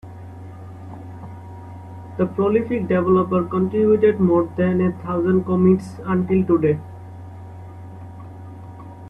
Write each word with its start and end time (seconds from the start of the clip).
The 2.17 2.25
prolific 2.25 2.87
developer 2.87 3.43
contributed 3.47 4.19
more 4.19 4.51
than 4.57 4.81
a 4.81 4.91
thousand 5.03 5.43
commits 5.43 5.99
until 6.03 6.43
today. 6.43 6.79